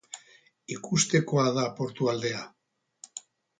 Ikustekoa 0.75 1.45
da 1.59 1.67
portu 1.81 2.11
aldea. 2.17 2.43